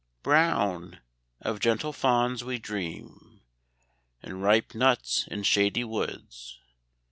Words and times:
Brown 0.23 0.99
of 1.41 1.59
gentle 1.59 1.93
fawns 1.93 2.43
we 2.43 2.57
dream, 2.57 3.41
And 4.23 4.41
ripe 4.41 4.73
nuts 4.73 5.27
in 5.29 5.43
shady 5.43 5.83
woods. 5.83 6.57